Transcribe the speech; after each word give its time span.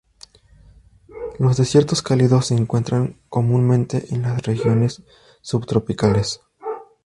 Los 1.37 1.57
desiertos 1.57 2.01
cálidos 2.01 2.47
se 2.47 2.55
encuentran 2.55 3.19
comúnmente 3.29 4.07
en 4.09 4.23
las 4.23 4.41
regiones 4.41 5.03
subtropicales. 5.41 6.41